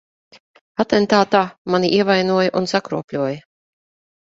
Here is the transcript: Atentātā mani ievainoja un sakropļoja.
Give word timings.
Atentātā 0.83 1.43
mani 1.75 1.95
ievainoja 2.01 2.57
un 2.63 2.71
sakropļoja. 2.77 3.41